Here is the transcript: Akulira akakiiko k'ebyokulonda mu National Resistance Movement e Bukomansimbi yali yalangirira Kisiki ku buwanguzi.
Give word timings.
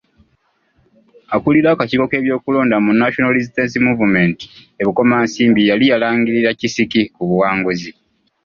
Akulira 1.35 1.67
akakiiko 1.71 2.05
k'ebyokulonda 2.11 2.75
mu 2.85 2.91
National 3.01 3.31
Resistance 3.37 3.75
Movement 3.85 4.37
e 4.81 4.83
Bukomansimbi 4.87 5.61
yali 5.69 5.85
yalangirira 5.91 6.57
Kisiki 6.59 7.01
ku 7.15 7.21
buwanguzi. 7.29 7.91